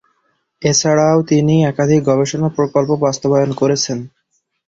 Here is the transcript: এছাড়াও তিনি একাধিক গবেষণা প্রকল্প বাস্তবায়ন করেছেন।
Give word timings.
এছাড়াও 0.61 1.17
তিনি 1.29 1.55
একাধিক 1.63 2.01
গবেষণা 2.03 2.47
প্রকল্প 2.57 2.89
বাস্তবায়ন 3.05 3.51
করেছেন। 3.53 3.97